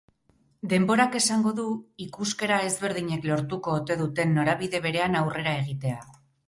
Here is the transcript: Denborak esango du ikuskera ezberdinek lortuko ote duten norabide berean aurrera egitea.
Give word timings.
Denborak 0.71 1.17
esango 1.19 1.51
du 1.59 1.65
ikuskera 2.07 2.59
ezberdinek 2.71 3.29
lortuko 3.33 3.77
ote 3.83 4.01
duten 4.05 4.37
norabide 4.41 4.85
berean 4.89 5.21
aurrera 5.25 5.57
egitea. 5.65 6.07